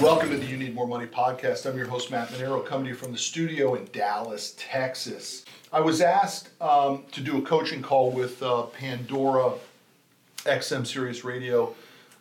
[0.00, 1.64] Welcome to the You Need More Money podcast.
[1.64, 5.44] I'm your host, Matt Manero, coming to you from the studio in Dallas, Texas.
[5.72, 9.54] I was asked um, to do a coaching call with uh, Pandora
[10.44, 11.74] XM Sirius Radio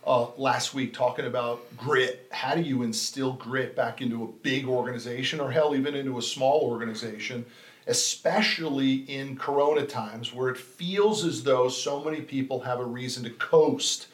[0.08, 2.28] uh, last week, talking about grit.
[2.32, 6.22] How do you instill grit back into a big organization, or hell, even into a
[6.22, 7.46] small organization,
[7.88, 13.26] especially in Corona times where it feels as though so many people have a reason
[13.26, 14.08] to coast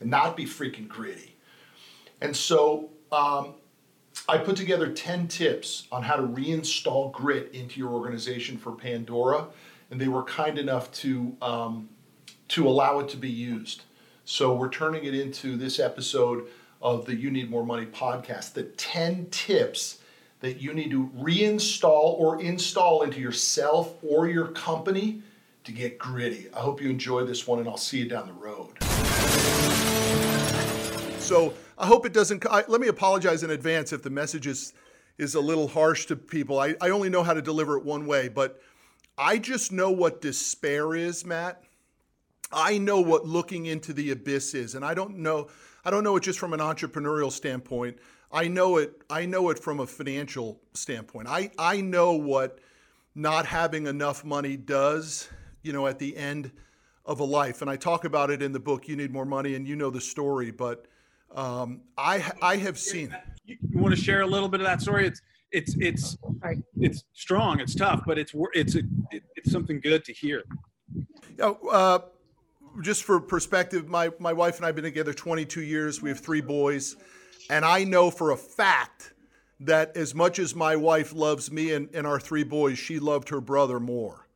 [0.00, 1.34] and not be freaking gritty.
[2.22, 3.54] And so um,
[4.28, 9.46] I put together 10 tips on how to reinstall grit into your organization for Pandora,
[9.90, 11.88] and they were kind enough to, um,
[12.48, 13.82] to allow it to be used.
[14.24, 16.46] So we're turning it into this episode
[16.80, 19.98] of the You Need More Money podcast the 10 tips
[20.40, 25.22] that you need to reinstall or install into yourself or your company
[25.64, 26.48] to get gritty.
[26.54, 28.82] I hope you enjoy this one, and I'll see you down the road.
[31.20, 32.46] So I hope it doesn't.
[32.46, 34.72] I, let me apologize in advance if the message is
[35.18, 36.60] is a little harsh to people.
[36.60, 38.60] I, I only know how to deliver it one way, but
[39.18, 41.64] I just know what despair is, Matt.
[42.52, 45.48] I know what looking into the abyss is, and I don't know.
[45.84, 47.98] I don't know it just from an entrepreneurial standpoint.
[48.30, 49.02] I know it.
[49.10, 51.26] I know it from a financial standpoint.
[51.28, 52.60] I I know what
[53.16, 55.28] not having enough money does.
[55.62, 56.52] You know, at the end
[57.04, 58.86] of a life, and I talk about it in the book.
[58.86, 60.86] You need more money, and you know the story, but
[61.34, 63.14] um, I I have seen.
[63.44, 65.06] You, want to share a little bit of that story?
[65.06, 65.20] It's
[65.50, 66.16] it's it's
[66.80, 67.60] it's strong.
[67.60, 70.44] It's tough, but it's it's a, it's something good to hear.
[71.40, 72.00] uh,
[72.82, 76.02] just for perspective, my my wife and I have been together 22 years.
[76.02, 76.96] We have three boys,
[77.50, 79.14] and I know for a fact
[79.60, 83.28] that as much as my wife loves me and, and our three boys, she loved
[83.28, 84.26] her brother more.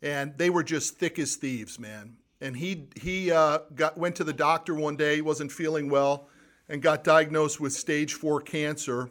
[0.00, 4.24] And they were just thick as thieves, man and he he uh, got went to
[4.24, 5.16] the doctor one day.
[5.16, 6.28] He wasn't feeling well,
[6.68, 9.08] and got diagnosed with stage four cancer.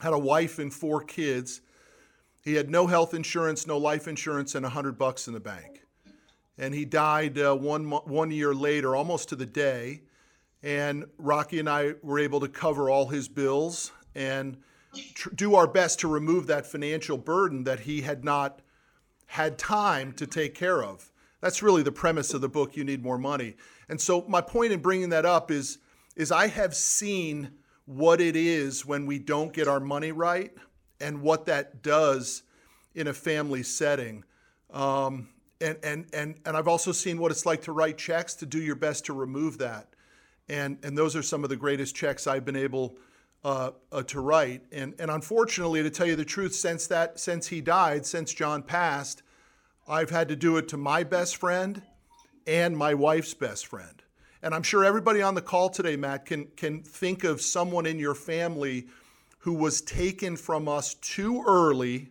[0.00, 1.60] Had a wife and four kids.
[2.42, 5.82] He had no health insurance, no life insurance, and a hundred bucks in the bank.
[6.58, 10.02] And he died uh, one one year later, almost to the day.
[10.62, 14.58] And Rocky and I were able to cover all his bills and
[15.14, 18.60] tr- do our best to remove that financial burden that he had not
[19.26, 21.11] had time to take care of.
[21.42, 23.56] That's really the premise of the book, You Need More Money.
[23.88, 25.78] And so my point in bringing that up is,
[26.16, 27.50] is I have seen
[27.84, 30.52] what it is when we don't get our money right
[31.00, 32.44] and what that does
[32.94, 34.22] in a family setting.
[34.70, 35.28] Um,
[35.60, 38.60] and, and, and, and I've also seen what it's like to write checks, to do
[38.60, 39.88] your best to remove that.
[40.48, 42.96] And, and those are some of the greatest checks I've been able
[43.44, 44.62] uh, uh, to write.
[44.70, 48.62] And, and unfortunately, to tell you the truth, since that since he died, since John
[48.62, 49.24] passed,
[49.88, 51.82] I've had to do it to my best friend
[52.46, 54.02] and my wife's best friend.
[54.42, 57.98] And I'm sure everybody on the call today, Matt, can, can think of someone in
[57.98, 58.86] your family
[59.38, 62.10] who was taken from us too early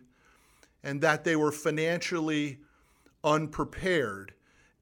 [0.82, 2.58] and that they were financially
[3.24, 4.32] unprepared.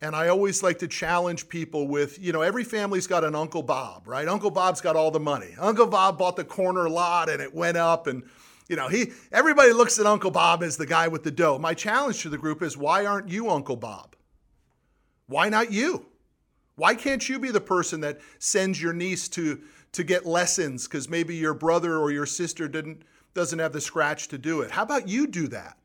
[0.00, 3.62] And I always like to challenge people with, you know, every family's got an Uncle
[3.62, 4.26] Bob, right?
[4.26, 5.54] Uncle Bob's got all the money.
[5.58, 8.22] Uncle Bob bought the corner lot and it went up and
[8.70, 11.58] you know, he everybody looks at Uncle Bob as the guy with the dough.
[11.58, 14.14] My challenge to the group is why aren't you Uncle Bob?
[15.26, 16.06] Why not you?
[16.76, 19.60] Why can't you be the person that sends your niece to
[19.90, 23.02] to get lessons because maybe your brother or your sister didn't
[23.34, 24.70] doesn't have the scratch to do it?
[24.70, 25.76] How about you do that?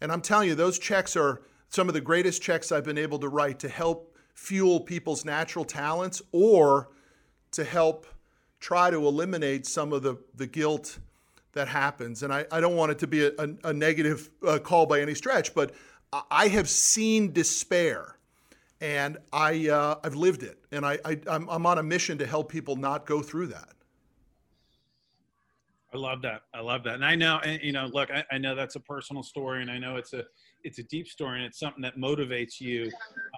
[0.00, 3.20] And I'm telling you, those checks are some of the greatest checks I've been able
[3.20, 6.88] to write to help fuel people's natural talents or
[7.52, 8.08] to help
[8.58, 10.98] try to eliminate some of the, the guilt
[11.52, 12.22] that happens.
[12.22, 15.00] And I, I don't want it to be a, a, a negative uh, call by
[15.00, 15.72] any stretch, but
[16.30, 18.16] I have seen despair
[18.80, 20.58] and I, uh, I've lived it.
[20.72, 23.70] And I, I, I'm, I'm on a mission to help people not go through that.
[25.94, 26.42] I love that.
[26.54, 26.94] I love that.
[26.94, 29.70] And I know, and, you know, look, I, I, know that's a personal story and
[29.70, 30.24] I know it's a,
[30.64, 32.90] it's a deep story and it's something that motivates you.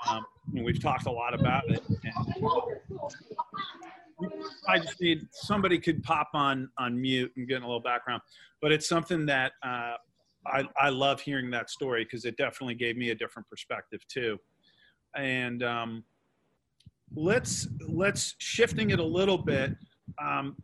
[0.09, 0.25] Um,
[0.55, 1.83] and we've talked a lot about it.
[1.89, 2.15] And,
[4.69, 8.23] I just need somebody could pop on on mute and get a little background.
[8.61, 9.95] But it's something that uh,
[10.47, 14.39] I I love hearing that story because it definitely gave me a different perspective too.
[15.17, 16.05] And um,
[17.15, 19.77] let's let's shifting it a little bit.
[20.21, 20.57] Um,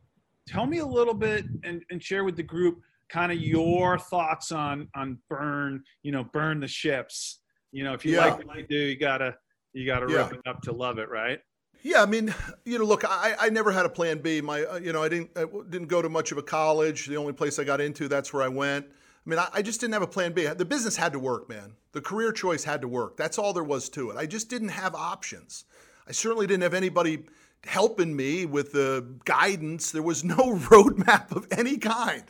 [0.47, 4.53] tell me a little bit and, and share with the group kind of your thoughts
[4.53, 7.41] on on burn you know burn the ships
[7.73, 8.27] you know if you yeah.
[8.27, 9.35] like what you do you gotta
[9.73, 10.19] you gotta yeah.
[10.19, 11.41] rip it up to love it right
[11.83, 12.35] yeah, I mean,
[12.65, 14.41] you know, look, I, I never had a plan B.
[14.41, 17.07] My, uh, you know, I didn't I didn't go to much of a college.
[17.07, 18.87] The only place I got into, that's where I went.
[18.87, 20.47] I mean, I, I just didn't have a plan B.
[20.47, 21.73] The business had to work, man.
[21.93, 23.17] The career choice had to work.
[23.17, 24.17] That's all there was to it.
[24.17, 25.65] I just didn't have options.
[26.07, 27.25] I certainly didn't have anybody
[27.65, 29.93] helping me with the guidance.
[29.93, 32.25] There was no roadmap of any kind.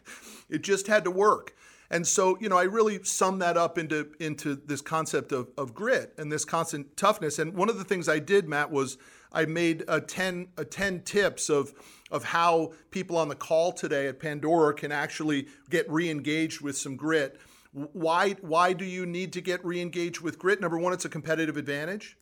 [0.49, 1.55] It just had to work.
[1.91, 5.75] And so, you know, I really sum that up into into this concept of, of
[5.75, 7.39] grit and this constant toughness.
[7.39, 8.97] And one of the things I did, Matt, was
[9.33, 11.73] I made a 10, a 10 tips of,
[12.11, 16.97] of how people on the call today at Pandora can actually get re-engaged with some
[16.97, 17.41] grit.
[17.73, 20.61] Why, why do you need to get re-engaged with grit?
[20.61, 22.17] Number one, it's a competitive advantage.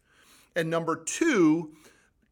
[0.54, 1.72] And number two,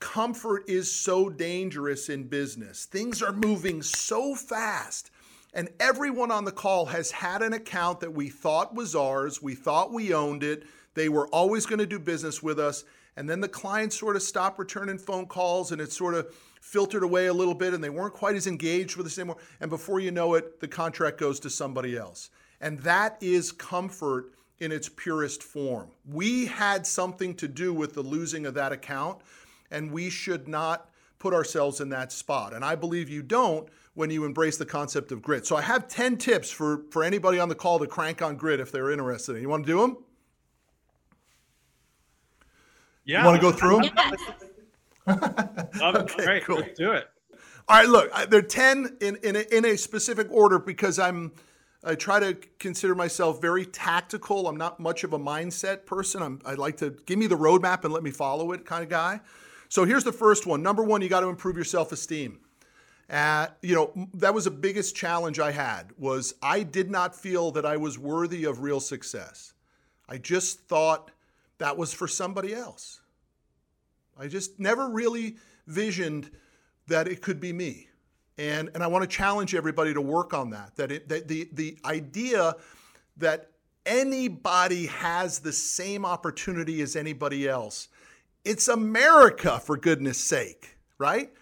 [0.01, 2.85] comfort is so dangerous in business.
[2.85, 5.11] Things are moving so fast
[5.57, 9.41] and everyone on the call has had an account that we thought was ours.
[9.41, 10.65] We thought we owned it.
[10.93, 12.85] They were always going to do business with us.
[13.17, 16.31] And then the clients sort of stopped returning phone calls and it sort of
[16.61, 19.39] filtered away a little bit and they weren't quite as engaged with us anymore.
[19.59, 22.29] And before you know it, the contract goes to somebody else.
[22.61, 25.89] And that is comfort in its purest form.
[26.07, 29.21] We had something to do with the losing of that account,
[29.71, 32.53] and we should not put ourselves in that spot.
[32.53, 35.47] And I believe you don't when you embrace the concept of grit.
[35.47, 38.61] So I have 10 tips for, for anybody on the call to crank on grit
[38.61, 39.41] if they're interested.
[39.41, 39.97] You want to do them?
[43.07, 43.21] Yeah.
[43.21, 43.81] You want to go through
[45.07, 45.19] them?
[45.97, 46.45] okay, Great.
[46.45, 46.57] Cool.
[46.57, 47.09] Let's do it.
[47.69, 51.33] All right, look, they're 10 in, in, a, in a specific order because I'm
[51.83, 54.49] I try to consider myself very tactical.
[54.49, 56.21] I'm not much of a mindset person.
[56.21, 58.89] I'm, I like to give me the roadmap and let me follow it kind of
[58.89, 59.21] guy.
[59.69, 60.63] So here's the first one.
[60.63, 62.41] Number one, you got to improve your self-esteem.
[63.11, 67.65] You know, that was the biggest challenge I had was I did not feel that
[67.65, 69.55] I was worthy of real success.
[70.09, 71.11] I just thought
[71.59, 73.01] that was for somebody else.
[74.19, 75.37] I just never really
[75.67, 76.31] visioned
[76.87, 77.89] that it could be me.
[78.39, 80.77] And, and I want to challenge everybody to work on that.
[80.77, 82.55] That, it, that the, the idea
[83.17, 83.51] that
[83.87, 87.89] anybody has the same opportunity as anybody else.
[88.45, 91.33] It's America, for goodness sake, right?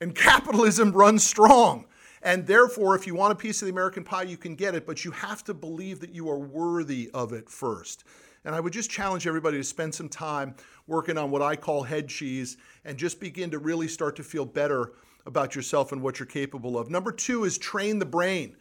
[0.00, 1.86] And capitalism runs strong.
[2.22, 4.86] And therefore, if you want a piece of the American pie, you can get it,
[4.86, 8.04] but you have to believe that you are worthy of it first.
[8.44, 10.54] And I would just challenge everybody to spend some time
[10.86, 14.44] working on what I call head cheese and just begin to really start to feel
[14.44, 14.92] better
[15.26, 16.90] about yourself and what you're capable of.
[16.90, 18.56] Number two is train the brain.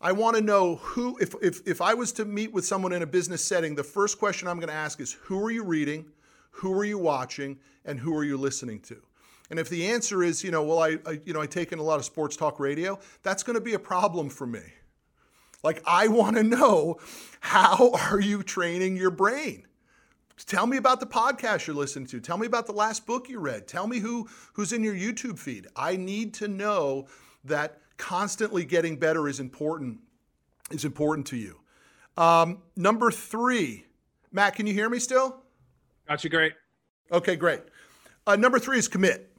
[0.00, 3.02] I want to know who, if, if, if I was to meet with someone in
[3.02, 6.06] a business setting, the first question I'm going to ask is who are you reading,
[6.50, 9.00] who are you watching, and who are you listening to?
[9.50, 11.78] And if the answer is, you know, well, I, I you know, I take in
[11.78, 14.62] a lot of sports talk radio, that's going to be a problem for me.
[15.62, 16.96] Like, I want to know
[17.40, 19.66] how are you training your brain?
[20.44, 22.20] Tell me about the podcast you're listening to.
[22.20, 23.66] Tell me about the last book you read.
[23.66, 25.66] Tell me who who's in your YouTube feed.
[25.74, 27.06] I need to know
[27.44, 30.00] that constantly getting better is important
[30.70, 31.58] is important to you.
[32.16, 33.86] Um, number three,
[34.30, 35.42] Matt, can you hear me still?
[36.06, 36.30] Got you.
[36.30, 36.52] Great.
[37.10, 37.60] Okay, great.
[38.26, 39.35] Uh, number three is commit.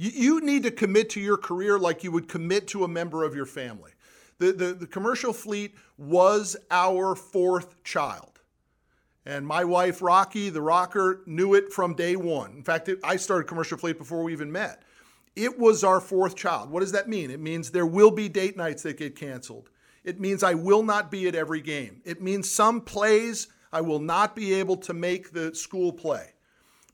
[0.00, 3.22] You, you need to commit to your career like you would commit to a member
[3.22, 3.90] of your family.
[4.38, 8.40] The, the, the commercial fleet was our fourth child.
[9.26, 12.52] And my wife, Rocky, the rocker, knew it from day one.
[12.52, 14.84] In fact, it, I started commercial fleet before we even met.
[15.36, 16.70] It was our fourth child.
[16.70, 17.30] What does that mean?
[17.30, 19.68] It means there will be date nights that get canceled.
[20.02, 22.00] It means I will not be at every game.
[22.06, 26.30] It means some plays I will not be able to make the school play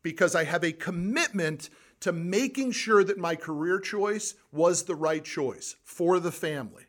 [0.03, 1.71] because I have a commitment
[2.01, 6.85] to making sure that my career choice was the right choice for the family.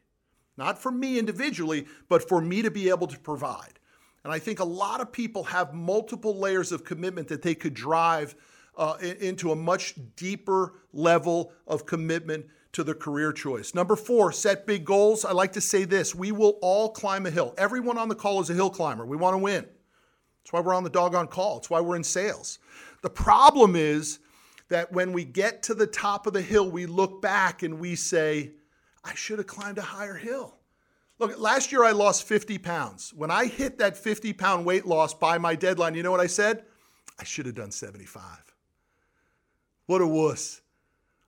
[0.58, 3.80] Not for me individually, but for me to be able to provide.
[4.24, 7.74] And I think a lot of people have multiple layers of commitment that they could
[7.74, 8.36] drive
[8.76, 13.74] uh, into a much deeper level of commitment to the career choice.
[13.74, 15.26] Number four, set big goals.
[15.26, 17.54] I like to say this we will all climb a hill.
[17.58, 19.06] Everyone on the call is a hill climber.
[19.06, 19.66] We want to win.
[20.44, 21.58] That's why we're on the doggone call.
[21.58, 22.60] It's why we're in sales.
[23.02, 24.20] The problem is
[24.70, 27.96] that when we get to the top of the hill, we look back and we
[27.96, 28.52] say,
[29.04, 30.58] I should have climbed a higher hill.
[31.20, 33.14] Look, last year I lost 50 pounds.
[33.14, 36.28] When I hit that 50 pound weight loss by my deadline, you know what I
[36.28, 36.64] said?
[37.20, 38.24] I should have done 75.
[39.88, 40.62] What a wuss.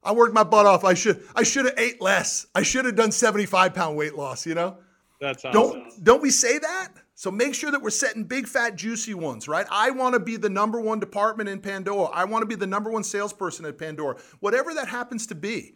[0.03, 0.83] I worked my butt off.
[0.83, 2.47] I should I should have ate less.
[2.53, 4.77] I should have done 75 pound weight loss, you know?
[5.19, 5.61] That's awesome.
[5.61, 6.89] Don't don't we say that?
[7.19, 9.65] So make sure that we're setting big, fat, juicy ones, right?
[9.69, 12.05] I want to be the number one department in Pandora.
[12.05, 15.73] I want to be the number one salesperson at Pandora, whatever that happens to be.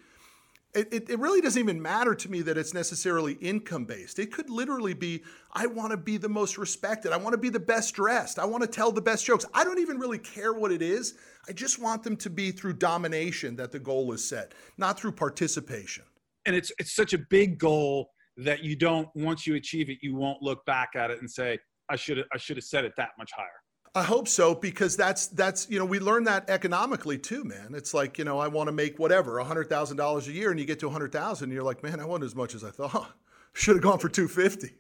[0.74, 4.20] It, it, it, really doesn't even matter to me that it's necessarily income based.
[4.20, 5.22] It could literally be
[5.52, 7.12] I want to be the most respected.
[7.12, 8.40] I want to be the best dressed.
[8.40, 9.46] I want to tell the best jokes.
[9.54, 11.16] I don't even really care what it is.
[11.50, 15.12] I just want them to be through domination that the goal is set, not through
[15.12, 16.06] participation.
[16.46, 20.16] And it's it's such a big goal that you don't once you achieve it you
[20.16, 21.58] won't look back at it and say
[21.90, 23.64] i should have i should have set it that much higher
[23.96, 27.76] I hope so because that's that's you know we learn that economically too, man.
[27.76, 30.60] It's like you know I want to make whatever hundred thousand dollars a year, and
[30.60, 32.64] you get to a hundred thousand, and you're like, man, I want as much as
[32.64, 33.12] I thought.
[33.54, 34.72] Should have gone for two fifty.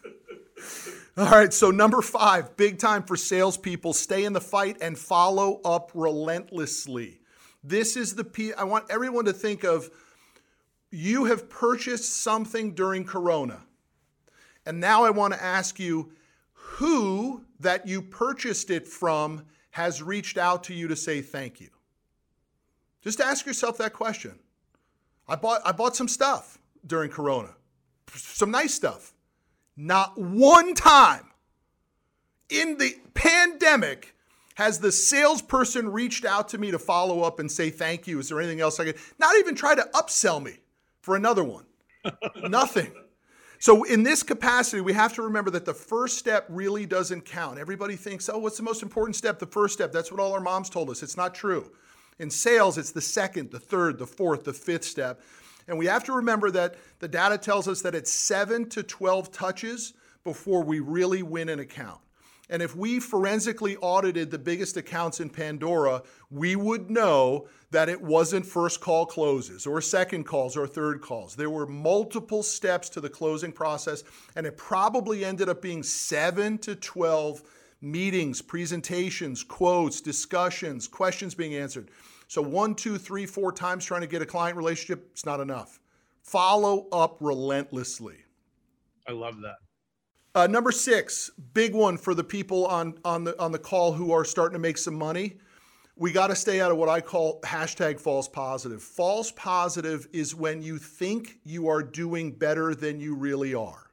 [1.16, 5.60] All right, so number five, big time for salespeople: stay in the fight and follow
[5.64, 7.20] up relentlessly.
[7.64, 8.52] This is the P.
[8.52, 9.90] I want everyone to think of.
[10.96, 13.60] You have purchased something during Corona,
[14.64, 16.12] and now I want to ask you
[16.54, 21.68] who that you purchased it from has reached out to you to say thank you?
[23.02, 24.38] Just ask yourself that question.
[25.28, 27.50] I bought I bought some stuff during corona.
[28.14, 29.12] Some nice stuff.
[29.76, 31.26] Not one time
[32.48, 34.14] in the pandemic
[34.54, 38.18] has the salesperson reached out to me to follow up and say thank you.
[38.18, 40.56] Is there anything else I could not even try to upsell me
[41.06, 41.64] for another one?
[42.48, 42.92] Nothing.
[43.60, 47.60] So, in this capacity, we have to remember that the first step really doesn't count.
[47.60, 49.38] Everybody thinks, oh, what's the most important step?
[49.38, 49.92] The first step.
[49.92, 51.04] That's what all our moms told us.
[51.04, 51.70] It's not true.
[52.18, 55.20] In sales, it's the second, the third, the fourth, the fifth step.
[55.68, 59.30] And we have to remember that the data tells us that it's seven to 12
[59.30, 59.92] touches
[60.24, 62.00] before we really win an account.
[62.48, 68.00] And if we forensically audited the biggest accounts in Pandora, we would know that it
[68.00, 71.34] wasn't first call closes or second calls or third calls.
[71.34, 74.04] There were multiple steps to the closing process,
[74.36, 77.42] and it probably ended up being seven to 12
[77.80, 81.90] meetings, presentations, quotes, discussions, questions being answered.
[82.28, 85.80] So, one, two, three, four times trying to get a client relationship, it's not enough.
[86.22, 88.16] Follow up relentlessly.
[89.06, 89.56] I love that.
[90.36, 94.12] Uh, number six, big one for the people on on the on the call who
[94.12, 95.38] are starting to make some money.
[95.96, 98.82] We got to stay out of what I call hashtag false positive.
[98.82, 103.90] False positive is when you think you are doing better than you really are.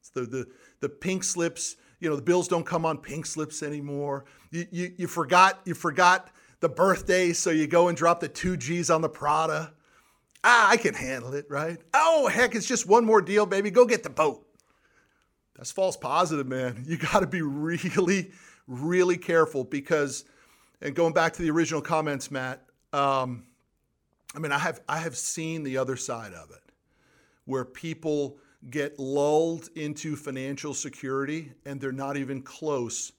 [0.00, 0.48] It's the the
[0.80, 1.76] the pink slips.
[2.00, 4.24] You know the bills don't come on pink slips anymore.
[4.50, 8.56] You you, you forgot you forgot the birthday, so you go and drop the two
[8.56, 9.72] G's on the Prada.
[10.42, 11.78] Ah, I can handle it, right?
[11.94, 13.70] Oh heck, it's just one more deal, baby.
[13.70, 14.47] Go get the boat.
[15.58, 16.84] That's false positive, man.
[16.86, 18.30] You got to be really,
[18.66, 20.24] really careful because,
[20.80, 22.64] and going back to the original comments, Matt.
[22.92, 23.44] Um,
[24.34, 26.72] I mean, I have I have seen the other side of it,
[27.44, 28.38] where people
[28.70, 33.12] get lulled into financial security and they're not even close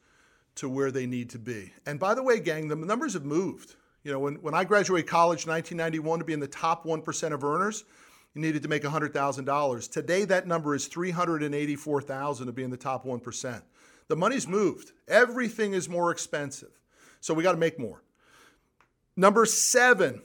[0.55, 1.71] to where they need to be.
[1.85, 3.75] And by the way, gang, the numbers have moved.
[4.03, 7.33] You know, when, when I graduated college in 1991 to be in the top 1%
[7.33, 7.85] of earners,
[8.33, 9.91] you needed to make $100,000.
[9.91, 13.61] Today, that number is 384,000 to be in the top 1%.
[14.07, 14.91] The money's moved.
[15.07, 16.79] Everything is more expensive.
[17.21, 18.03] So we got to make more.
[19.15, 20.21] Number seven,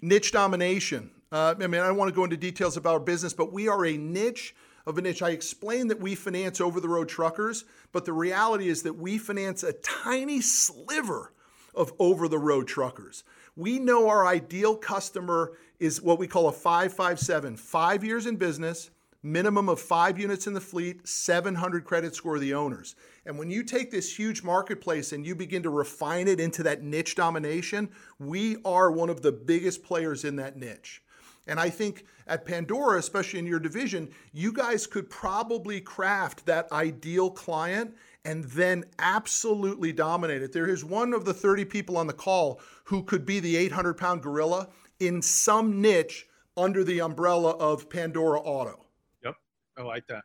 [0.00, 1.10] niche domination.
[1.30, 3.68] Uh, I mean, I don't want to go into details about our business, but we
[3.68, 4.54] are a niche
[4.86, 5.20] of a niche.
[5.20, 9.18] I explained that we finance over the road truckers, but the reality is that we
[9.18, 11.34] finance a tiny sliver
[11.74, 13.24] of over the road truckers.
[13.54, 18.90] We know our ideal customer is what we call a 557 five years in business,
[19.22, 22.94] minimum of five units in the fleet, 700 credit score of the owners.
[23.26, 26.82] And when you take this huge marketplace and you begin to refine it into that
[26.82, 31.02] niche domination, we are one of the biggest players in that niche.
[31.46, 36.70] And I think at Pandora, especially in your division, you guys could probably craft that
[36.70, 40.52] ideal client and then absolutely dominate it.
[40.52, 43.94] There is one of the 30 people on the call who could be the 800
[43.94, 44.68] pound gorilla
[45.00, 46.26] in some niche
[46.56, 48.86] under the umbrella of Pandora Auto.
[49.24, 49.34] Yep,
[49.76, 50.24] I like that.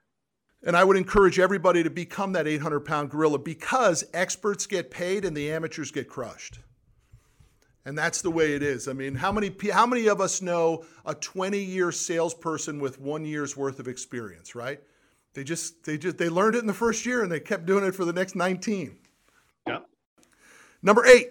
[0.65, 5.25] And I would encourage everybody to become that 800 pound gorilla because experts get paid
[5.25, 6.59] and the amateurs get crushed.
[7.85, 8.87] And that's the way it is.
[8.87, 13.25] I mean, how many how many of us know a 20 year salesperson with one
[13.25, 14.79] year's worth of experience, right?
[15.33, 17.83] They just they just they learned it in the first year and they kept doing
[17.83, 18.97] it for the next 19.
[19.67, 19.79] Yeah.
[20.81, 21.29] Number eight,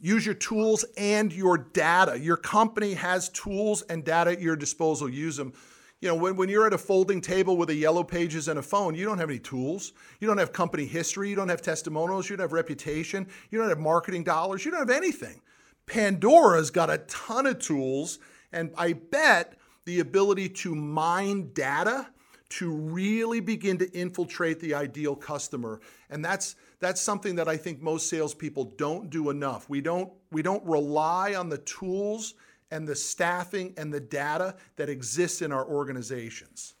[0.00, 2.18] use your tools and your data.
[2.18, 5.08] Your company has tools and data at your disposal.
[5.08, 5.52] Use them.
[6.00, 8.62] You know, when, when you're at a folding table with a yellow pages and a
[8.62, 9.92] phone, you don't have any tools.
[10.18, 11.28] You don't have company history.
[11.28, 12.30] You don't have testimonials.
[12.30, 13.28] You don't have reputation.
[13.50, 14.64] You don't have marketing dollars.
[14.64, 15.42] You don't have anything.
[15.84, 18.18] Pandora's got a ton of tools,
[18.52, 22.08] and I bet the ability to mine data
[22.50, 25.80] to really begin to infiltrate the ideal customer.
[26.08, 29.68] And that's that's something that I think most salespeople don't do enough.
[29.68, 32.34] We don't we don't rely on the tools
[32.70, 36.74] and the staffing and the data that exists in our organizations.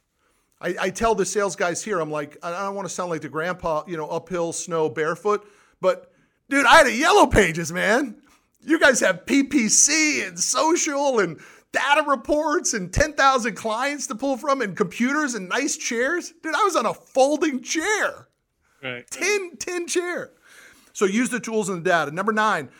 [0.60, 3.22] I, I tell the sales guys here, I'm like, I don't want to sound like
[3.22, 5.46] the grandpa, you know, uphill snow barefoot,
[5.80, 6.12] but
[6.48, 8.16] dude, I had a yellow pages, man.
[8.62, 11.40] You guys have PPC and social and
[11.72, 16.32] data reports and 10,000 clients to pull from and computers and nice chairs.
[16.42, 18.28] Dude, I was on a folding chair.
[18.82, 19.08] Right.
[19.10, 20.30] Tin, tin chair.
[20.92, 22.10] So use the tools and the data.
[22.10, 22.70] Number nine,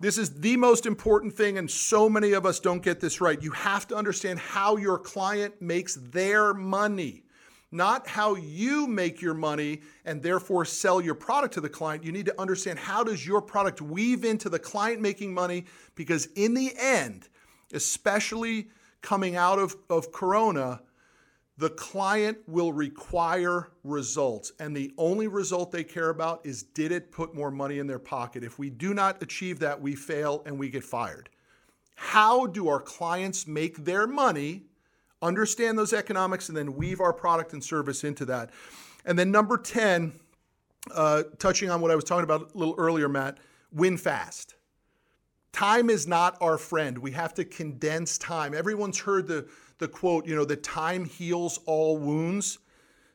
[0.00, 3.40] this is the most important thing, and so many of us don't get this right.
[3.40, 7.24] You have to understand how your client makes their money,
[7.70, 12.02] not how you make your money and therefore sell your product to the client.
[12.02, 16.26] You need to understand how does your product weave into the client making money because
[16.34, 17.28] in the end,
[17.74, 18.68] especially
[19.02, 20.80] coming out of, of Corona,
[21.58, 27.12] the client will require results, and the only result they care about is did it
[27.12, 28.42] put more money in their pocket?
[28.42, 31.28] If we do not achieve that, we fail and we get fired.
[31.96, 34.62] How do our clients make their money?
[35.20, 38.50] Understand those economics and then weave our product and service into that.
[39.04, 40.18] And then, number 10,
[40.94, 43.38] uh, touching on what I was talking about a little earlier, Matt,
[43.70, 44.54] win fast.
[45.52, 46.96] Time is not our friend.
[46.96, 48.54] We have to condense time.
[48.54, 49.48] Everyone's heard the
[49.80, 52.58] the quote, you know, that time heals all wounds.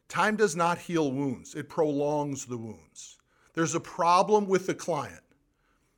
[0.09, 3.17] Time does not heal wounds, it prolongs the wounds.
[3.53, 5.21] There's a problem with the client.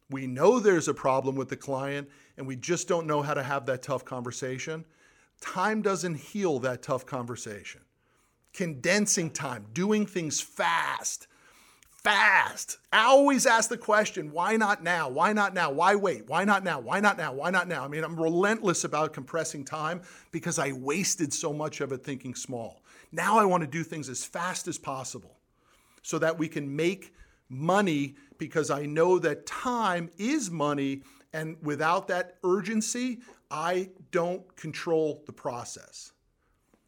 [0.09, 2.07] We know there's a problem with the client,
[2.37, 4.85] and we just don't know how to have that tough conversation.
[5.41, 7.81] Time doesn't heal that tough conversation.
[8.53, 11.27] Condensing time, doing things fast,
[12.03, 12.77] fast.
[12.91, 15.09] I always ask the question, why not now?
[15.09, 15.71] Why not now?
[15.71, 16.27] Why wait?
[16.27, 16.79] Why not now?
[16.79, 17.33] Why not now?
[17.33, 17.83] Why not now?
[17.83, 20.01] I mean, I'm relentless about compressing time
[20.31, 22.81] because I wasted so much of it thinking small.
[23.11, 25.37] Now I want to do things as fast as possible
[26.01, 27.13] so that we can make
[27.49, 31.01] money because I know that time is money.
[31.33, 33.19] And without that urgency,
[33.51, 36.11] I don't control the process.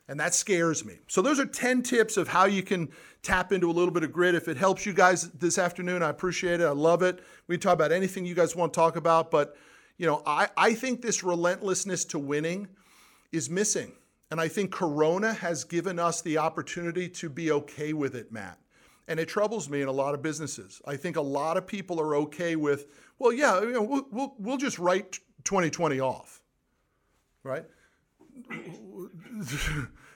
[0.09, 0.97] And that scares me.
[1.07, 2.89] So, those are 10 tips of how you can
[3.21, 4.33] tap into a little bit of grit.
[4.33, 6.65] If it helps you guys this afternoon, I appreciate it.
[6.65, 7.23] I love it.
[7.45, 9.29] We talk about anything you guys want to talk about.
[9.29, 9.55] But,
[9.99, 12.67] you know, I, I think this relentlessness to winning
[13.31, 13.91] is missing.
[14.31, 18.57] And I think Corona has given us the opportunity to be okay with it, Matt.
[19.07, 20.81] And it troubles me in a lot of businesses.
[20.87, 22.87] I think a lot of people are okay with,
[23.19, 26.41] well, yeah, you know, we'll, we'll, we'll just write 2020 off,
[27.43, 27.65] right?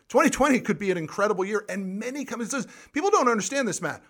[0.09, 2.67] 2020 could be an incredible year, and many companies.
[2.91, 4.03] People don't understand this, Matt.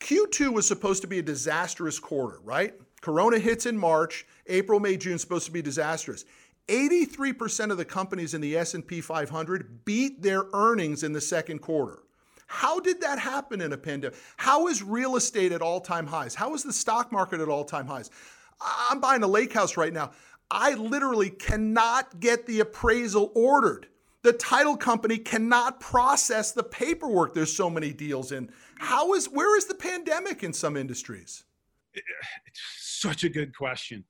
[0.00, 2.74] Q2 was supposed to be a disastrous quarter, right?
[3.02, 6.24] Corona hits in March, April, May, June supposed to be disastrous.
[6.68, 11.98] 83% of the companies in the S&P 500 beat their earnings in the second quarter.
[12.46, 14.18] How did that happen in a pandemic?
[14.36, 16.34] How is real estate at all-time highs?
[16.34, 18.10] How is the stock market at all-time highs?
[18.60, 20.12] I'm buying a lake house right now.
[20.50, 23.86] I literally cannot get the appraisal ordered.
[24.22, 27.34] The title company cannot process the paperwork.
[27.34, 28.50] There's so many deals in.
[28.78, 31.44] How is where is the pandemic in some industries?
[31.94, 34.04] It's such a good question.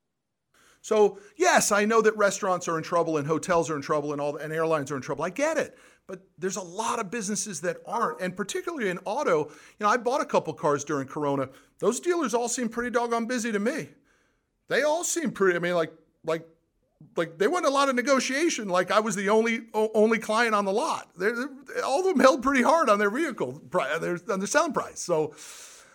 [0.83, 4.20] So yes, I know that restaurants are in trouble and hotels are in trouble and
[4.20, 5.24] all and airlines are in trouble.
[5.24, 5.79] I get it.
[6.07, 9.44] But there's a lot of businesses that aren't, and particularly in auto.
[9.44, 11.50] You know, I bought a couple cars during Corona.
[11.79, 13.90] Those dealers all seem pretty doggone busy to me.
[14.68, 15.55] They all seem pretty.
[15.55, 15.92] I mean, like
[16.24, 16.46] like
[17.16, 18.68] like they went a lot of negotiation.
[18.68, 21.09] Like I was the only only client on the lot.
[21.16, 24.72] They're, they're, all of them held pretty hard on their vehicle, their, on their selling
[24.72, 25.00] price.
[25.00, 25.35] So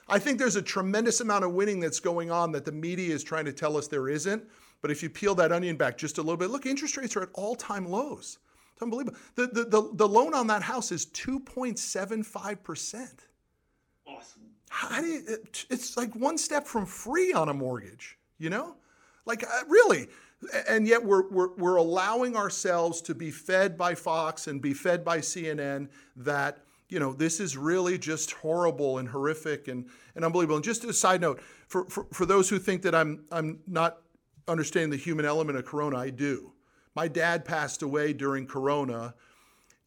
[0.07, 3.23] I think there's a tremendous amount of winning that's going on that the media is
[3.23, 4.43] trying to tell us there isn't.
[4.81, 7.23] But if you peel that onion back just a little bit, look, interest rates are
[7.23, 8.37] at all time lows.
[8.73, 9.17] It's unbelievable.
[9.35, 13.07] The, the, the, the loan on that house is 2.75%.
[14.07, 14.41] Awesome.
[14.69, 15.23] How do you,
[15.69, 18.75] it's like one step from free on a mortgage, you know?
[19.25, 20.07] Like, uh, really
[20.67, 25.03] and yet we're, we're, we're allowing ourselves to be fed by Fox and be fed
[25.03, 26.59] by CNN that
[26.89, 30.57] you know this is really just horrible and horrific and, and unbelievable.
[30.57, 33.97] And just a side note, for, for, for those who think that I'm I'm not
[34.47, 36.51] understanding the human element of Corona, I do.
[36.95, 39.15] My dad passed away during Corona,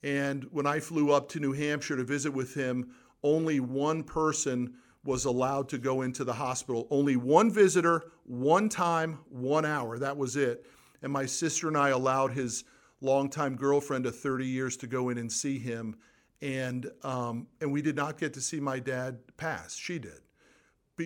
[0.02, 2.90] and when I flew up to New Hampshire to visit with him,
[3.22, 6.86] only one person was allowed to go into the hospital.
[6.90, 9.98] Only one visitor, one time, one hour.
[9.98, 10.66] That was it.
[11.02, 12.64] And my sister and I allowed his
[13.00, 15.96] longtime girlfriend of 30 years to go in and see him.
[16.42, 19.76] And, um, and we did not get to see my dad pass.
[19.76, 20.20] She did.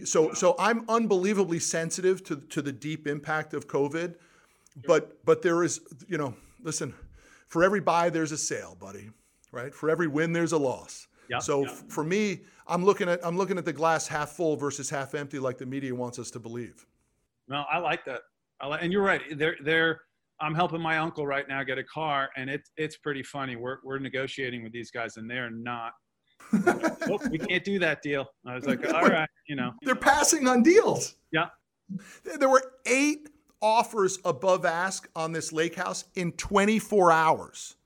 [0.04, 4.14] So, so I'm unbelievably sensitive to, to the deep impact of COVID.
[4.86, 6.94] But, but there is, you know, listen,
[7.48, 9.10] for every buy, there's a sale, buddy,
[9.52, 9.74] right?
[9.74, 11.08] For every win, there's a loss.
[11.28, 11.74] Yeah, so yeah.
[11.88, 15.38] for me, I'm looking at I'm looking at the glass half full versus half empty,
[15.38, 16.86] like the media wants us to believe.
[17.48, 18.20] No, I like that.
[18.60, 19.20] I like, and you're right.
[19.36, 20.00] They're they're.
[20.40, 23.56] I'm helping my uncle right now get a car, and it's it's pretty funny.
[23.56, 25.92] We're we're negotiating with these guys, and they're not.
[26.52, 28.26] oh, we can't do that deal.
[28.46, 29.72] I was like, all right, you know.
[29.82, 31.14] They're passing on deals.
[31.30, 31.46] Yeah.
[32.24, 33.28] There were eight
[33.60, 37.76] offers above ask on this lake house in 24 hours.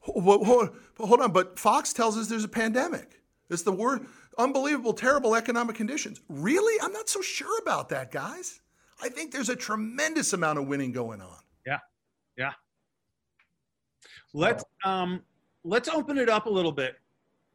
[0.00, 3.20] Hold, hold, hold on, but Fox tells us there's a pandemic.
[3.50, 4.06] It's the word
[4.38, 6.20] unbelievable, terrible economic conditions.
[6.28, 6.80] Really?
[6.82, 8.60] I'm not so sure about that, guys.
[9.02, 11.38] I think there's a tremendous amount of winning going on.
[11.66, 11.78] Yeah.
[12.36, 12.52] Yeah.
[14.32, 15.22] Let's um
[15.64, 16.96] let's open it up a little bit.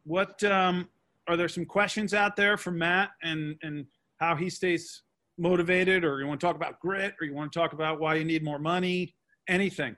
[0.04, 0.88] What um
[1.28, 3.86] are there some questions out there for Matt and and
[4.18, 5.02] how he stays
[5.38, 8.14] motivated or you want to talk about grit or you want to talk about why
[8.14, 9.14] you need more money,
[9.48, 9.96] anything?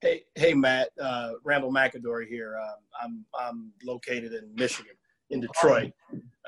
[0.00, 2.58] Hey, hey, Matt, uh, Randall McAdory here.
[2.58, 4.94] Um, I'm I'm located in Michigan,
[5.30, 5.92] in Detroit.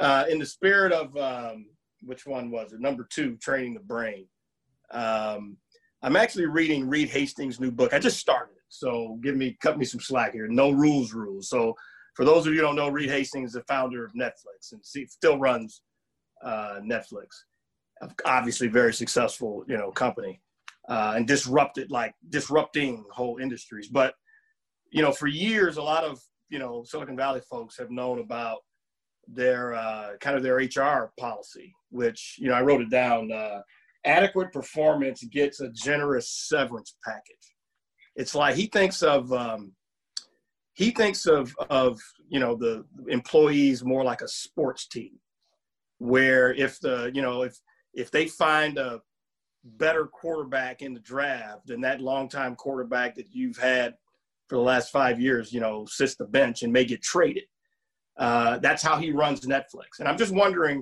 [0.00, 1.66] Uh, in the spirit of um,
[2.02, 2.80] which one was it?
[2.80, 4.26] Number two, training the brain.
[4.90, 5.56] Um,
[6.02, 7.92] I'm actually reading Reed Hastings' new book.
[7.92, 10.46] I just started it, so give me cut me some slack here.
[10.46, 11.48] No rules, rules.
[11.48, 11.74] So
[12.14, 14.84] for those of you who don't know, Reed Hastings is the founder of Netflix and
[14.84, 15.82] still runs
[16.44, 17.26] uh, Netflix.
[18.24, 20.40] Obviously, very successful, you know, company
[20.88, 23.88] uh, and disrupted like disrupting whole industries.
[23.88, 24.14] But
[24.90, 28.58] you know, for years, a lot of you know Silicon Valley folks have known about
[29.32, 33.30] their uh, kind of their HR policy, which you know I wrote it down.
[33.30, 33.60] Uh,
[34.04, 37.54] adequate performance gets a generous severance package.
[38.16, 39.72] It's like he thinks of um,
[40.74, 45.12] he thinks of of you know the employees more like a sports team,
[45.98, 47.58] where if the you know if
[47.94, 49.00] if they find a
[49.64, 53.94] better quarterback in the draft than that longtime quarterback that you've had
[54.48, 57.44] for the last five years, you know, sits the bench and may get traded.
[58.18, 60.00] Uh, that's how he runs Netflix.
[60.00, 60.78] And I'm just wondering,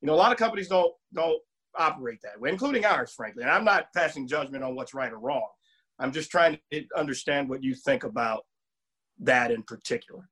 [0.00, 1.40] you know, a lot of companies don't don't
[1.78, 3.42] operate that way, including ours, frankly.
[3.42, 5.48] And I'm not passing judgment on what's right or wrong.
[5.98, 8.44] I'm just trying to understand what you think about
[9.20, 10.28] that in particular.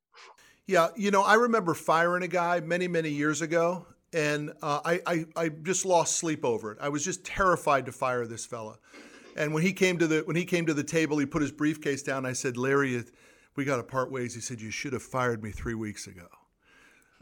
[0.67, 5.01] Yeah, you know, I remember firing a guy many, many years ago, and uh, I,
[5.07, 6.79] I, I just lost sleep over it.
[6.81, 8.79] I was just terrified to fire this fella.
[9.37, 11.51] And when he came to the when he came to the table, he put his
[11.51, 12.25] briefcase down.
[12.25, 13.03] I said, "Larry,
[13.57, 16.29] we got to part ways." He said, "You should have fired me three weeks ago."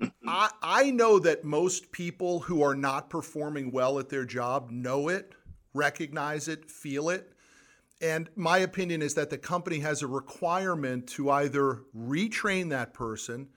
[0.26, 5.08] I, I know that most people who are not performing well at their job know
[5.08, 5.34] it,
[5.74, 7.32] recognize it, feel it.
[8.00, 13.48] And my opinion is that the company has a requirement to either retrain that person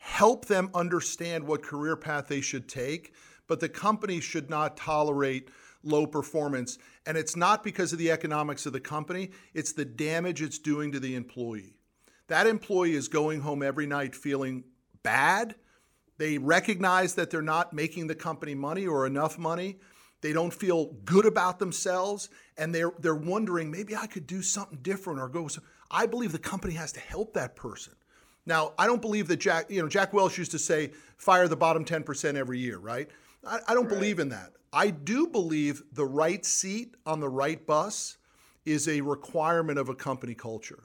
[0.00, 3.14] help them understand what career path they should take,
[3.46, 5.50] but the company should not tolerate
[5.82, 6.78] low performance.
[7.06, 10.90] And it's not because of the economics of the company, it's the damage it's doing
[10.92, 11.74] to the employee.
[12.28, 14.64] That employee is going home every night feeling
[15.02, 15.54] bad.
[16.20, 19.78] They recognize that they're not making the company money or enough money.
[20.20, 22.28] They don't feel good about themselves
[22.58, 25.48] and they're they're wondering maybe I could do something different or go
[25.90, 27.94] I believe the company has to help that person.
[28.44, 31.56] Now, I don't believe that Jack, you know, Jack Welch used to say, fire the
[31.56, 33.08] bottom 10% every year, right?
[33.42, 33.94] I, I don't right.
[33.94, 34.52] believe in that.
[34.74, 38.18] I do believe the right seat on the right bus
[38.66, 40.84] is a requirement of a company culture.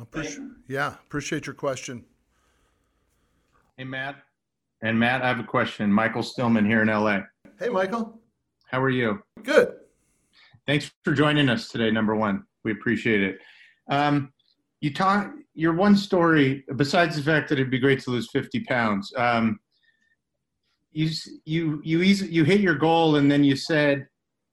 [0.00, 2.04] Appreciate, yeah, appreciate your question.
[3.76, 4.16] Hey, Matt.
[4.82, 5.92] And Matt, I have a question.
[5.92, 7.20] Michael Stillman here in LA.
[7.58, 8.18] Hey, Michael.
[8.66, 9.22] How are you?
[9.42, 9.74] Good.
[10.66, 11.90] Thanks for joining us today.
[11.90, 13.38] Number one, we appreciate it.
[13.90, 14.32] Um,
[14.80, 16.64] you talk your one story.
[16.76, 19.58] Besides the fact that it'd be great to lose 50 pounds, um,
[20.92, 21.10] you
[21.44, 24.08] you you easy, you hit your goal, and then you said,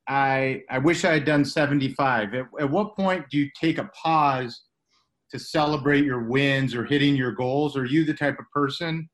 [0.07, 3.89] "I I wish I had done 75." At, at what point do you take a
[3.93, 4.66] pause
[5.31, 7.75] to celebrate your wins or hitting your goals?
[7.77, 9.09] Are you the type of person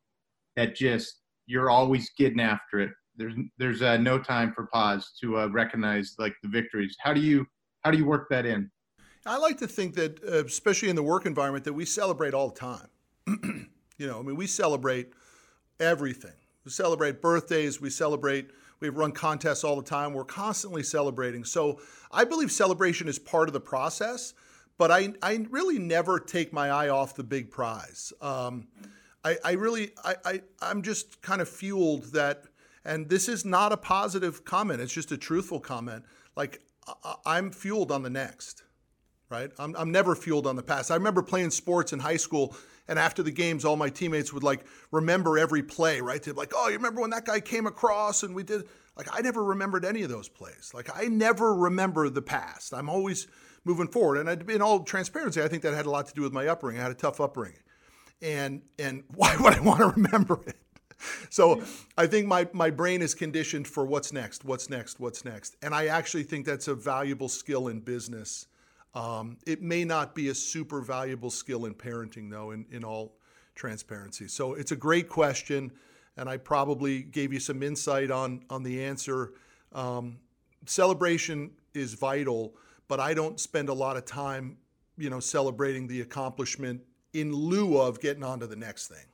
[0.55, 2.91] that just you're always getting after it?
[3.15, 6.95] there's there's uh, no time for pause to uh, recognize like the victories.
[6.99, 7.45] How do you
[7.81, 8.69] how do you work that in?
[9.25, 12.49] I like to think that, uh, especially in the work environment, that we celebrate all
[12.49, 12.87] the time.
[13.97, 15.13] you know, I mean, we celebrate
[15.79, 16.33] everything.
[16.65, 17.79] We celebrate birthdays.
[17.79, 18.51] We celebrate.
[18.81, 20.13] We run contests all the time.
[20.13, 21.45] We're constantly celebrating.
[21.45, 21.79] So
[22.11, 24.33] I believe celebration is part of the process,
[24.83, 28.11] but I, I really never take my eye off the big prize.
[28.19, 28.67] Um,
[29.23, 32.43] I, I really, I, I, I'm just kind of fueled that
[32.83, 36.03] and this is not a positive comment, it's just a truthful comment.
[36.35, 36.59] Like,
[37.25, 38.63] I'm fueled on the next,
[39.29, 39.51] right?
[39.57, 40.91] I'm, I'm never fueled on the past.
[40.91, 42.53] I remember playing sports in high school,
[42.89, 46.21] and after the games, all my teammates would like remember every play, right?
[46.21, 48.63] They'd be like, oh, you remember when that guy came across and we did.
[48.97, 50.71] Like, I never remembered any of those plays.
[50.73, 52.73] Like, I never remember the past.
[52.73, 53.27] I'm always
[53.65, 54.27] moving forward.
[54.27, 56.81] And in all transparency, I think that had a lot to do with my upbringing.
[56.81, 57.59] I had a tough upbringing.
[58.21, 60.57] And, and why would I want to remember it?
[61.29, 61.61] so
[61.97, 65.55] I think my, my brain is conditioned for what's next, what's next, what's next.
[65.61, 68.47] And I actually think that's a valuable skill in business.
[68.95, 73.15] Um, it may not be a super valuable skill in parenting, though, in, in all
[73.55, 74.27] transparency.
[74.27, 75.71] So it's a great question,
[76.15, 79.33] and I probably gave you some insight on, on the answer.
[79.71, 80.19] Um,
[80.65, 82.53] celebration is vital,
[82.93, 84.57] but I don't spend a lot of time
[84.97, 86.79] you know, celebrating the accomplishment
[87.13, 89.05] in lieu of getting on to the next thing.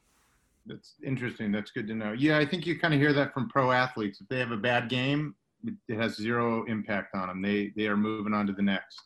[0.66, 1.50] That's interesting.
[1.50, 2.12] That's good to know.
[2.12, 4.20] Yeah, I think you kind of hear that from pro athletes.
[4.20, 5.34] If they have a bad game,
[5.88, 7.42] it has zero impact on them.
[7.42, 9.00] They they are moving on to the next.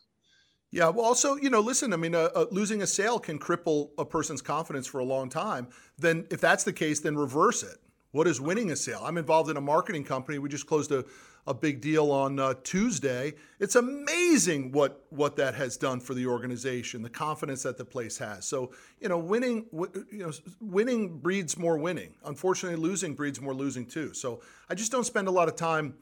[0.72, 0.88] Yeah.
[0.88, 1.92] Well, also, you know, listen.
[1.92, 5.28] I mean, uh, uh, losing a sale can cripple a person's confidence for a long
[5.28, 5.68] time.
[5.96, 7.78] Then, if that's the case, then reverse it.
[8.14, 9.00] What is winning a sale?
[9.02, 10.38] I'm involved in a marketing company.
[10.38, 11.04] We just closed a,
[11.48, 13.34] a big deal on uh, Tuesday.
[13.58, 18.16] It's amazing what what that has done for the organization, the confidence that the place
[18.18, 18.46] has.
[18.46, 22.14] So you know, winning w- you know winning breeds more winning.
[22.24, 24.14] Unfortunately, losing breeds more losing too.
[24.14, 25.94] So I just don't spend a lot of time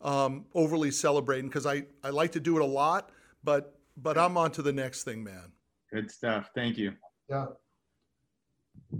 [0.00, 3.10] um, overly celebrating because I I like to do it a lot,
[3.44, 5.52] but but I'm on to the next thing, man.
[5.92, 6.50] Good stuff.
[6.52, 6.94] Thank you.
[7.28, 7.46] Yeah.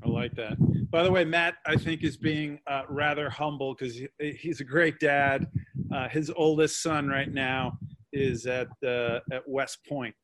[0.05, 0.57] I like that.
[0.90, 4.64] By the way, Matt, I think is being uh, rather humble because he, he's a
[4.64, 5.48] great dad.
[5.94, 7.79] Uh, his oldest son right now
[8.12, 10.14] is at uh, at West Point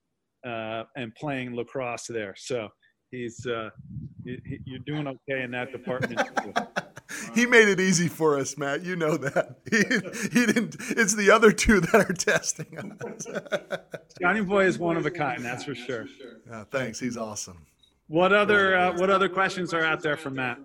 [0.47, 2.35] uh, and playing lacrosse there.
[2.37, 2.69] So
[3.11, 3.71] he's uh,
[4.25, 6.21] he, he, you're doing okay in that department.
[7.35, 8.83] he made it easy for us, Matt.
[8.83, 9.57] You know that.
[9.71, 9.79] He,
[10.39, 10.77] he didn't.
[10.91, 13.27] It's the other two that are testing us.
[14.21, 16.07] Johnny Boy is one of a kind, that's for sure.
[16.49, 17.01] Yeah, thanks.
[17.01, 17.67] He's awesome.
[18.09, 20.61] What other uh, what other questions are out there from Matt?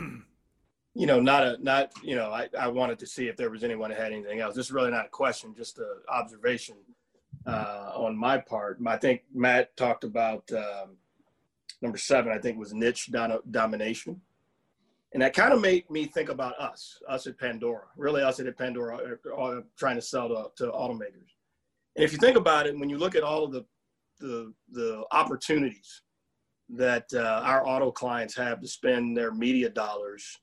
[0.94, 3.64] you know, not a not you know, I, I wanted to see if there was
[3.64, 4.54] anyone that had anything else.
[4.54, 6.76] This is really not a question, just an observation
[7.46, 8.78] uh, on my part.
[8.86, 10.96] I think Matt talked about um,
[11.82, 12.32] number seven.
[12.32, 13.10] I think was niche
[13.50, 14.20] domination,
[15.12, 17.86] and that kind of made me think about us, us at Pandora.
[17.96, 21.34] Really, us at Pandora, uh, trying to sell to, to automakers.
[21.96, 23.64] And if you think about it, when you look at all of the
[24.20, 26.02] the the opportunities
[26.68, 30.38] that uh, our auto clients have to spend their media dollars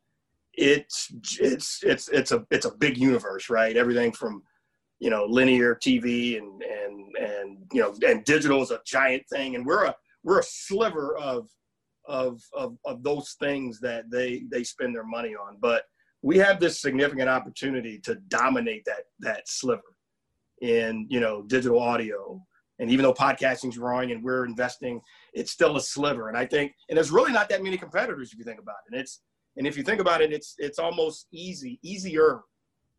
[0.58, 3.78] it's it's it's it's a it's a big universe right?
[3.78, 4.42] Everything from
[5.00, 9.56] you know linear tv and and and you know and digital is a giant thing.
[9.56, 11.48] And we're a we're a sliver of
[12.08, 15.58] of of, of those things that they they spend their money on.
[15.62, 15.84] But
[16.24, 19.82] we have this significant opportunity to dominate that that sliver
[20.64, 22.44] in you know digital audio
[22.80, 25.02] and even though podcasting's growing and we're investing,
[25.34, 26.30] it's still a sliver.
[26.30, 28.94] And I think, and there's really not that many competitors if you think about it.
[28.94, 29.22] And it's,
[29.58, 32.42] and if you think about it, it's it's almost easy, easier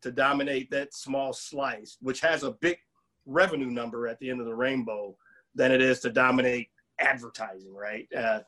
[0.01, 2.77] to dominate that small slice, which has a big
[3.25, 5.15] revenue number at the end of the rainbow,
[5.55, 6.67] than it is to dominate
[6.99, 8.07] advertising, right?
[8.15, 8.39] Uh,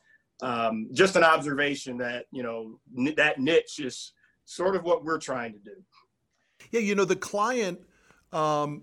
[0.42, 2.78] um, just an observation that you know
[3.16, 4.12] that niche is
[4.44, 5.82] sort of what we're trying to do.
[6.70, 7.80] Yeah, you know the client
[8.32, 8.82] um,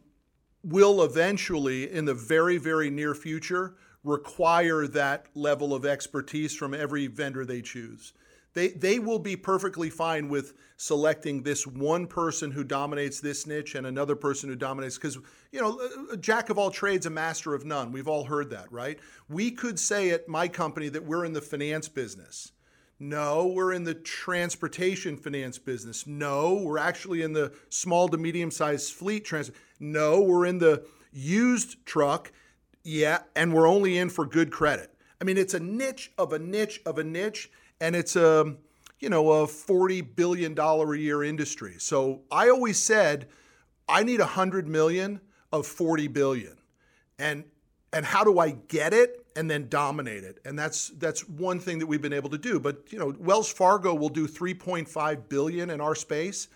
[0.63, 7.08] will eventually, in the very, very near future, require that level of expertise from every
[7.08, 8.13] vendor they choose.
[8.54, 13.76] They, they will be perfectly fine with selecting this one person who dominates this niche
[13.76, 15.17] and another person who dominates because
[15.52, 15.80] you know
[16.12, 19.52] a jack of all trades a master of none we've all heard that right we
[19.52, 22.54] could say at my company that we're in the finance business
[23.02, 26.06] no, we're in the transportation finance business.
[26.06, 29.52] No, we're actually in the small to medium sized fleet trans.
[29.80, 32.32] No, we're in the used truck.
[32.84, 34.94] Yeah, and we're only in for good credit.
[35.22, 38.56] I mean, it's a niche of a niche of a niche, and it's a
[39.00, 41.76] you know a forty billion dollar a year industry.
[41.78, 43.28] So I always said
[43.88, 46.58] I need a hundred million of forty billion,
[47.18, 47.44] and
[47.92, 50.39] and how do I get it and then dominate it?
[50.46, 52.60] And that's that's one thing that we've been able to do.
[52.60, 56.48] But you know, Wells Fargo will do 3.5 billion in our space,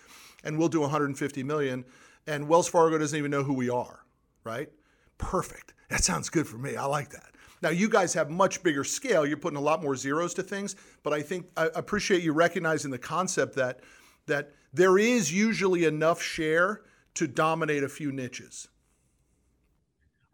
[0.44, 1.86] and we'll do 150 million.
[2.28, 4.06] And Wells Fargo doesn't even know who we are,
[4.44, 4.70] right?
[5.18, 5.74] Perfect.
[5.90, 6.76] That sounds good for me.
[6.76, 7.32] I like that.
[7.62, 9.26] Now you guys have much bigger scale.
[9.26, 12.92] You're putting a lot more zeros to things, but I think I appreciate you recognizing
[12.92, 13.80] the concept that
[14.26, 16.82] that there is usually enough share
[17.16, 18.68] to dominate a few niches.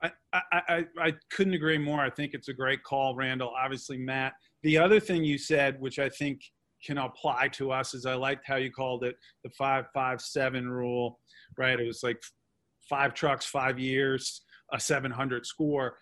[0.02, 2.00] I, I, I, couldn't agree more.
[2.00, 3.52] I think it's a great call, Randall.
[3.60, 4.34] Obviously, Matt.
[4.62, 6.42] The other thing you said, which I think
[6.86, 10.70] can apply to us, is I liked how you called it the five five seven
[10.70, 11.20] rule.
[11.58, 11.80] Right?
[11.80, 12.22] It was like
[12.90, 14.42] five trucks, five years,
[14.74, 15.98] a seven hundred score,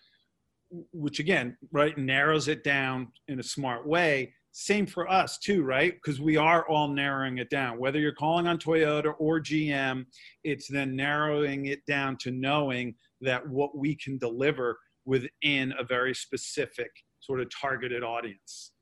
[0.92, 4.34] which again, right, narrows it down in a smart way.
[4.52, 5.94] Same for us too, right?
[5.94, 7.78] Because we are all narrowing it down.
[7.78, 10.04] Whether you're calling on Toyota or GM,
[10.42, 16.14] it's then narrowing it down to knowing that what we can deliver within a very
[16.14, 18.72] specific sort of targeted audience.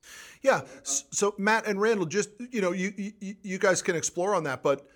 [0.42, 0.62] Yeah.
[0.85, 4.62] So Matt and Randall, just you know, you you, you guys can explore on that,
[4.62, 4.87] but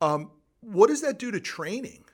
[0.00, 2.04] um, what does that do to training?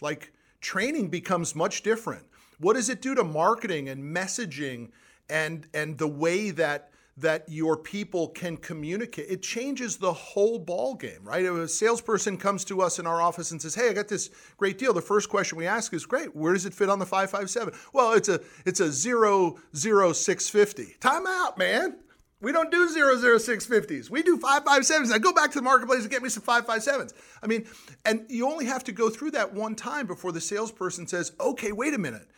[0.00, 2.24] Like training becomes much different.
[2.58, 4.90] What does it do to marketing and messaging
[5.28, 10.94] and and the way that that your people can communicate, it changes the whole ball
[10.94, 11.44] game, right?
[11.44, 14.28] If a salesperson comes to us in our office and says, "Hey, I got this
[14.58, 17.06] great deal," the first question we ask is, "Great, where does it fit on the
[17.06, 20.96] 557?" Well, it's a it's a zero zero six fifty.
[21.00, 21.96] Time out, man.
[22.42, 24.10] We don't do 00650s.
[24.10, 25.10] We do 557s.
[25.10, 27.14] I go back to the marketplace and get me some 557s.
[27.42, 27.66] I mean,
[28.04, 31.72] and you only have to go through that one time before the salesperson says, okay,
[31.72, 32.28] wait a minute.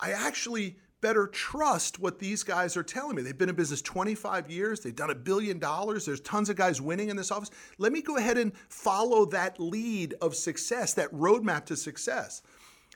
[0.00, 3.22] I actually better trust what these guys are telling me.
[3.22, 6.80] They've been in business 25 years, they've done a billion dollars, there's tons of guys
[6.80, 7.52] winning in this office.
[7.78, 12.42] Let me go ahead and follow that lead of success, that roadmap to success.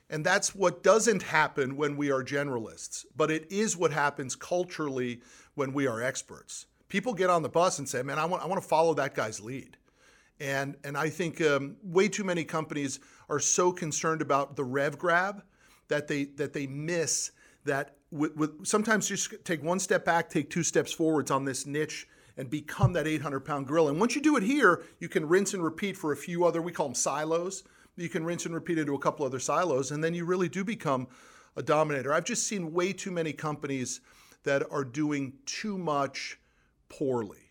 [0.08, 5.20] And that's what doesn't happen when we are generalists, but it is what happens culturally
[5.54, 6.66] when we are experts.
[6.88, 9.14] People get on the bus and say, man, I want, I want to follow that
[9.14, 9.76] guy's lead.
[10.40, 14.98] And, and I think um, way too many companies are so concerned about the rev
[14.98, 15.44] grab
[15.86, 17.30] that they, that they miss
[17.64, 21.66] that with, with, sometimes just take one step back, take two steps forwards on this
[21.66, 23.90] niche and become that 800 pound gorilla.
[23.90, 26.62] And once you do it here, you can rinse and repeat for a few other,
[26.62, 27.64] we call them silos
[28.00, 30.64] you can rinse and repeat into a couple other silos, and then you really do
[30.64, 31.08] become
[31.56, 32.12] a dominator.
[32.12, 34.00] I've just seen way too many companies
[34.44, 36.38] that are doing too much
[36.88, 37.50] poorly.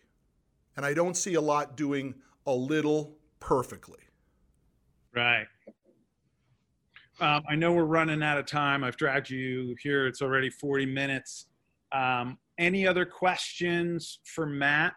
[0.76, 2.14] And I don't see a lot doing
[2.46, 4.00] a little perfectly.
[5.14, 5.46] Right.
[7.20, 8.82] Um, I know we're running out of time.
[8.82, 10.06] I've dragged you here.
[10.06, 11.46] It's already 40 minutes.
[11.92, 14.94] Um, any other questions for Matt?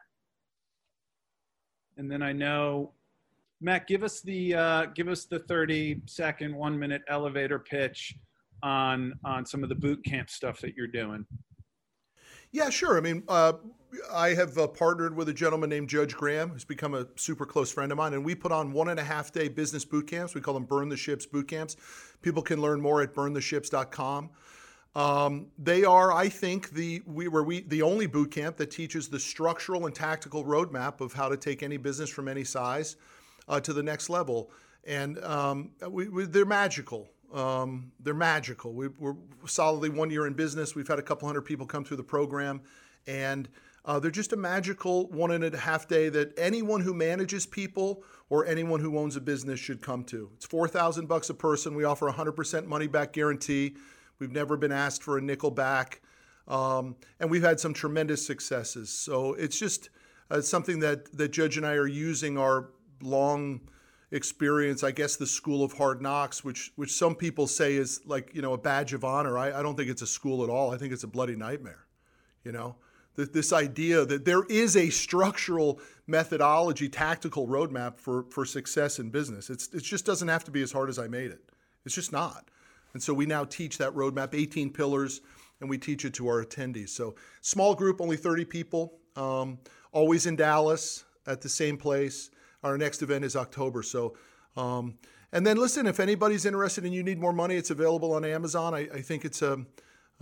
[1.97, 2.93] And then I know
[3.63, 8.13] Matt, give us the uh, give us the 30 second, one minute elevator pitch
[8.61, 11.25] on on some of the boot camp stuff that you're doing.
[12.51, 12.97] Yeah, sure.
[12.97, 13.53] I mean, uh,
[14.11, 17.71] I have uh, partnered with a gentleman named Judge Graham, who's become a super close
[17.71, 20.33] friend of mine, and we put on one and a half day business boot camps.
[20.33, 21.75] We call them Burn the Ships boot camps.
[22.21, 24.29] People can learn more at burntheships.com.
[24.95, 29.09] Um, they are, I think, the we were we the only boot camp that teaches
[29.09, 32.95] the structural and tactical roadmap of how to take any business from any size
[33.47, 34.51] uh, to the next level.
[34.85, 37.09] And um, we, we, they're magical.
[37.33, 38.73] Um, they're magical.
[38.73, 40.75] We, are solidly one year in business.
[40.75, 42.61] We've had a couple hundred people come through the program,
[43.07, 43.49] and
[43.85, 48.03] uh, they're just a magical one and a half day that anyone who manages people
[48.29, 50.29] or anyone who owns a business should come to.
[50.35, 51.75] It's four thousand bucks a person.
[51.75, 53.75] We offer a hundred percent money back guarantee.
[54.19, 56.01] We've never been asked for a nickel back,
[56.47, 58.89] um, and we've had some tremendous successes.
[58.89, 59.89] So it's just
[60.31, 62.69] uh, something that that Judge and I are using our
[63.01, 63.61] long
[64.11, 68.33] experience, I guess the school of hard knocks, which which some people say is like
[68.33, 69.37] you know a badge of honor.
[69.37, 70.73] I, I don't think it's a school at all.
[70.73, 71.85] I think it's a bloody nightmare.
[72.45, 72.75] You know,
[73.15, 79.49] this idea that there is a structural methodology, tactical roadmap for for success in business.
[79.49, 81.51] It's it just doesn't have to be as hard as I made it.
[81.85, 82.49] It's just not.
[82.93, 85.21] And so we now teach that roadmap, 18 pillars,
[85.59, 86.89] and we teach it to our attendees.
[86.89, 89.57] So small group, only 30 people, um,
[89.91, 92.29] always in Dallas at the same place.
[92.63, 93.81] Our next event is October.
[93.83, 94.15] So,
[94.55, 94.95] um,
[95.31, 98.73] and then listen, if anybody's interested and you need more money, it's available on Amazon.
[98.73, 99.65] I, I think it's a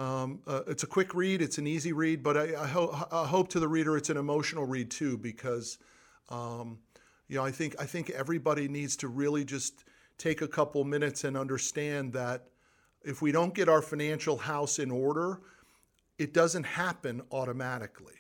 [0.02, 1.44] um, uh, it's a quick read.
[1.44, 4.18] It's an easy read, but I, I, ho- I, hope to the reader it's an
[4.18, 5.78] emotional read too, because
[6.30, 6.80] um,
[7.28, 9.84] you know I think I think everybody needs to really just
[10.18, 12.48] take a couple minutes and understand that
[13.04, 15.42] if we don't get our financial house in order,
[16.18, 18.16] it doesn't happen automatically.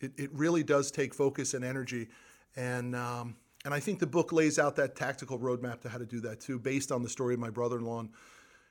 [0.00, 2.08] It, it really does take focus and energy.
[2.56, 6.06] And, um, and I think the book lays out that tactical roadmap to how to
[6.06, 8.00] do that too, based on the story of my brother in law.
[8.00, 8.10] And,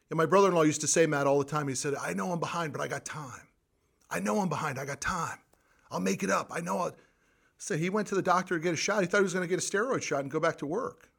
[0.09, 2.13] and my brother in law used to say, Matt, all the time, he said, I
[2.13, 3.47] know I'm behind, but I got time.
[4.09, 5.39] I know I'm behind, I got time.
[5.91, 6.47] I'll make it up.
[6.51, 6.91] I know.
[7.57, 9.01] So he went to the doctor to get a shot.
[9.01, 11.09] He thought he was going to get a steroid shot and go back to work,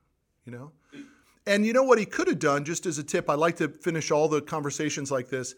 [0.45, 0.73] you know?
[1.47, 3.69] And you know what he could have done, just as a tip, I like to
[3.69, 5.55] finish all the conversations like this.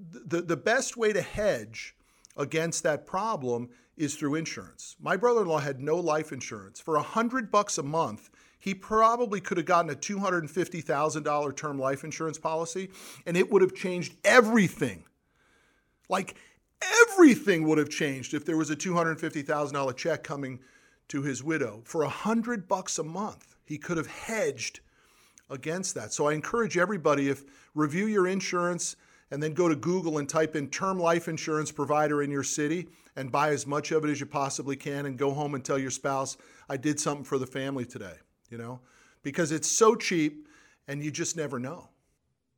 [0.00, 1.94] The, the best way to hedge
[2.36, 4.96] against that problem is through insurance.
[5.00, 6.80] My brother-in-law had no life insurance.
[6.80, 8.30] For a hundred bucks a month,
[8.66, 12.90] he probably could have gotten a $250,000 term life insurance policy,
[13.24, 15.04] and it would have changed everything.
[16.08, 16.34] Like
[17.08, 20.58] everything would have changed if there was a $250,000 check coming
[21.06, 21.82] to his widow.
[21.84, 24.80] For a hundred bucks a month, he could have hedged
[25.48, 26.12] against that.
[26.12, 27.44] So I encourage everybody if
[27.76, 28.96] review your insurance
[29.30, 32.88] and then go to Google and type in term life insurance provider in your city
[33.14, 35.78] and buy as much of it as you possibly can and go home and tell
[35.78, 36.36] your spouse,
[36.68, 38.14] I did something for the family today,
[38.50, 38.80] you know,
[39.22, 40.46] because it's so cheap
[40.88, 41.88] and you just never know.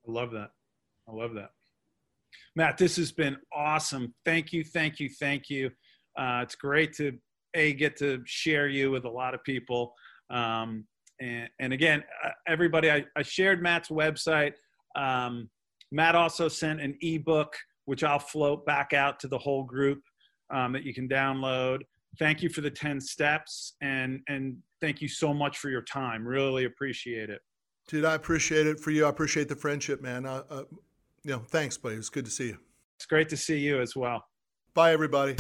[0.07, 0.51] I love that.
[1.09, 1.51] I love that.
[2.57, 4.15] Matt, this has been awesome.
[4.25, 5.71] Thank you, thank you, thank you.
[6.19, 7.17] Uh, it's great to
[7.55, 9.95] a get to share you with a lot of people.
[10.31, 10.85] Um,
[11.21, 14.53] and, and, again, uh, everybody, I, I, shared Matt's website.
[14.95, 15.49] Um,
[15.91, 20.03] Matt also sent an ebook, which I'll float back out to the whole group
[20.51, 21.81] um, that you can download.
[22.19, 26.27] Thank you for the 10 steps and, and thank you so much for your time.
[26.27, 27.41] Really appreciate it.
[27.87, 29.07] Dude, I appreciate it for you.
[29.07, 30.27] I appreciate the friendship, man.
[30.27, 30.63] Uh, uh,
[31.25, 31.97] you know, thanks, buddy.
[31.97, 32.59] It's good to see you.
[32.97, 34.25] It's great to see you as well.
[34.75, 35.37] Bye, everybody.